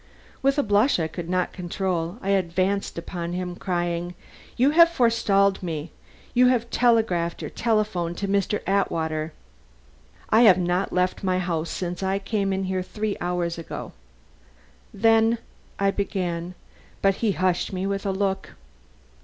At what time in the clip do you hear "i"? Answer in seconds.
0.99-1.07, 2.23-2.29, 10.31-10.41, 12.01-12.17, 15.87-15.91